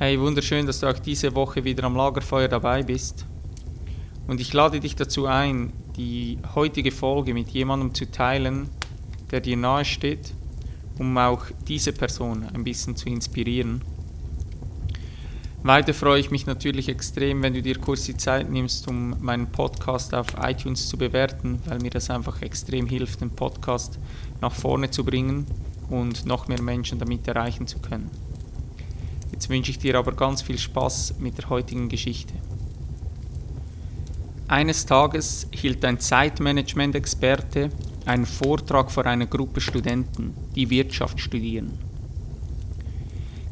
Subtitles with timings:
[0.00, 3.26] Hey, wunderschön, dass du auch diese Woche wieder am Lagerfeuer dabei bist.
[4.28, 8.68] Und ich lade dich dazu ein, die heutige Folge mit jemandem zu teilen,
[9.32, 10.34] der dir nahe steht,
[11.00, 13.82] um auch diese Person ein bisschen zu inspirieren.
[15.64, 19.50] Weiter freue ich mich natürlich extrem, wenn du dir kurz die Zeit nimmst, um meinen
[19.50, 23.98] Podcast auf iTunes zu bewerten, weil mir das einfach extrem hilft, den Podcast
[24.40, 25.44] nach vorne zu bringen
[25.90, 28.27] und noch mehr Menschen damit erreichen zu können.
[29.38, 32.34] Jetzt wünsche ich dir aber ganz viel Spaß mit der heutigen Geschichte.
[34.48, 37.70] Eines Tages hielt ein Zeitmanagement-Experte
[38.04, 41.78] einen Vortrag vor einer Gruppe Studenten, die Wirtschaft studieren.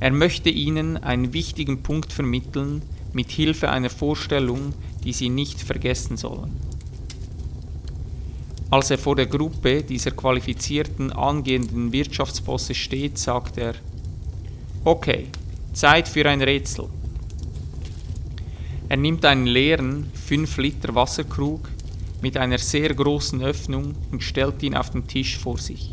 [0.00, 2.80] Er möchte ihnen einen wichtigen Punkt vermitteln
[3.12, 4.72] mit Hilfe einer Vorstellung,
[5.04, 6.56] die sie nicht vergessen sollen.
[8.70, 13.74] Als er vor der Gruppe dieser qualifizierten angehenden Wirtschaftsbosse steht, sagt er,
[14.86, 15.26] okay,
[15.74, 16.88] Zeit für ein Rätsel.
[18.88, 21.68] Er nimmt einen leeren 5 Liter Wasserkrug
[22.22, 25.90] mit einer sehr großen Öffnung und stellt ihn auf den Tisch vor sich.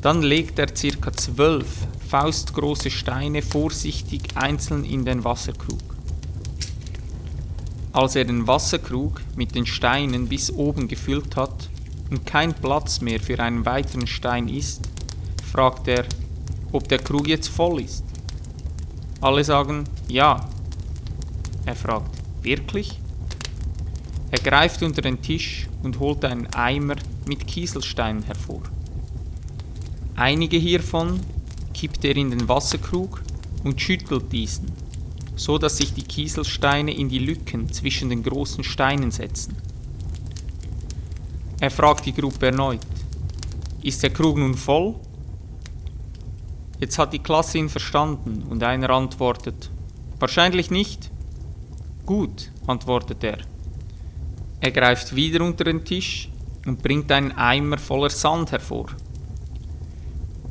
[0.00, 1.12] Dann legt er ca.
[1.12, 1.66] zwölf
[2.08, 5.78] faustgroße Steine vorsichtig einzeln in den Wasserkrug.
[7.92, 11.68] Als er den Wasserkrug mit den Steinen bis oben gefüllt hat
[12.10, 14.88] und kein Platz mehr für einen weiteren Stein ist,
[15.52, 16.04] fragt er,
[16.72, 18.04] ob der Krug jetzt voll ist.
[19.20, 20.48] Alle sagen ja.
[21.66, 22.98] Er fragt, wirklich?
[24.30, 28.62] Er greift unter den Tisch und holt einen Eimer mit Kieselsteinen hervor.
[30.16, 31.20] Einige hiervon
[31.74, 33.22] kippt er in den Wasserkrug
[33.64, 34.70] und schüttelt diesen,
[35.36, 39.56] so dass sich die Kieselsteine in die Lücken zwischen den großen Steinen setzen.
[41.60, 42.80] Er fragt die Gruppe erneut,
[43.82, 44.94] ist der Krug nun voll?
[46.80, 49.70] Jetzt hat die Klasse ihn verstanden und einer antwortet,
[50.18, 51.10] wahrscheinlich nicht.
[52.06, 53.38] Gut, antwortet er.
[54.60, 56.30] Er greift wieder unter den Tisch
[56.66, 58.86] und bringt einen Eimer voller Sand hervor.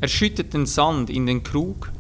[0.02, 1.92] Er schüttet den Sand in den Krug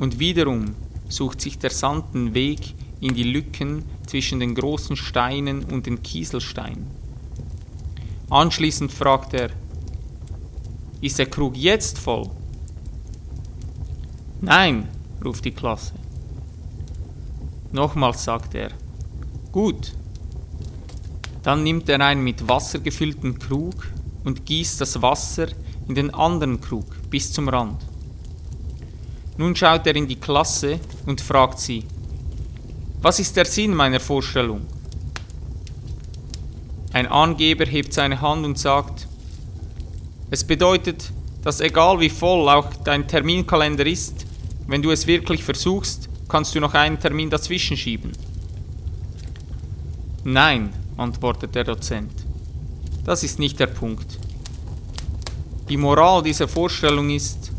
[0.00, 0.74] und wiederum
[1.08, 6.02] sucht sich der Sand den Weg in die Lücken zwischen den großen Steinen und den
[6.02, 6.86] Kieselsteinen.
[8.28, 9.50] Anschließend fragt er,
[11.00, 12.28] ist der Krug jetzt voll?
[14.40, 14.88] Nein,
[15.24, 15.94] ruft die Klasse.
[17.72, 18.70] Nochmals sagt er,
[19.50, 19.92] gut.
[21.42, 23.88] Dann nimmt er einen mit Wasser gefüllten Krug
[24.24, 25.48] und gießt das Wasser
[25.88, 27.84] in den anderen Krug bis zum Rand.
[29.36, 31.84] Nun schaut er in die Klasse und fragt sie,
[33.02, 34.66] was ist der Sinn meiner Vorstellung?
[36.92, 39.06] Ein Angeber hebt seine Hand und sagt,
[40.30, 41.10] es bedeutet,
[41.42, 44.26] dass egal wie voll auch dein Terminkalender ist,
[44.68, 48.12] wenn du es wirklich versuchst, kannst du noch einen Termin dazwischen schieben.
[50.24, 52.12] Nein, antwortet der Dozent.
[53.04, 54.18] Das ist nicht der Punkt.
[55.70, 57.50] Die Moral dieser Vorstellung ist,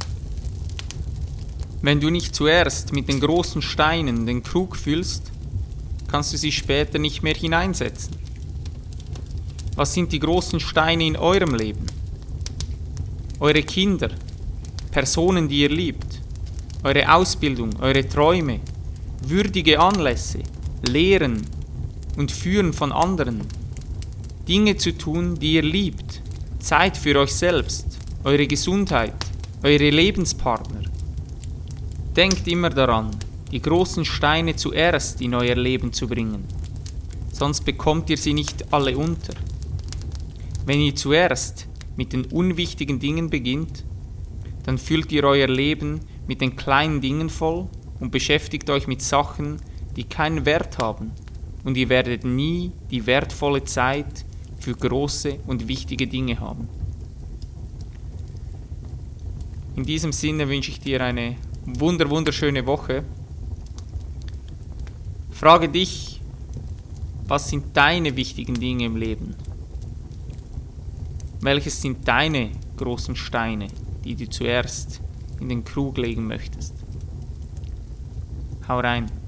[1.81, 5.31] wenn du nicht zuerst mit den großen Steinen den Krug füllst,
[6.12, 8.16] kannst du sie später nicht mehr hineinsetzen.
[9.75, 11.88] Was sind die großen Steine in eurem Leben?
[13.40, 14.09] Eure Kinder,
[14.92, 16.19] Personen, die ihr liebt,
[16.84, 18.62] eure Ausbildung, eure Träume,
[19.28, 20.40] würdige Anlässe,
[20.88, 21.42] Lehren
[22.16, 23.42] und Führen von anderen,
[24.48, 26.22] Dinge zu tun, die ihr liebt,
[26.60, 29.14] Zeit für euch selbst, eure Gesundheit,
[29.62, 30.84] eure Lebenspartner.
[32.16, 33.12] Denkt immer daran,
[33.52, 36.46] die großen Steine zuerst in euer Leben zu bringen,
[37.32, 39.34] sonst bekommt ihr sie nicht alle unter.
[40.66, 41.68] Wenn ihr zuerst
[41.98, 43.84] mit den unwichtigen Dingen beginnt,
[44.64, 47.68] dann füllt ihr euer Leben mit den kleinen Dingen voll
[48.00, 49.58] und beschäftigt euch mit Sachen,
[49.96, 51.12] die keinen Wert haben.
[51.64, 54.26] Und ihr werdet nie die wertvolle Zeit
[54.60, 56.70] für große und wichtige Dinge haben.
[59.76, 61.36] In diesem Sinne wünsche ich dir eine
[61.66, 63.04] wunder wunderschöne Woche.
[65.32, 66.22] Frage dich,
[67.28, 69.34] was sind deine wichtigen Dinge im Leben?
[71.42, 73.70] Welches sind deine großen Steine,
[74.04, 75.02] die du zuerst
[75.39, 76.74] in den Krug legen möchtest.
[78.68, 79.19] Hau rein.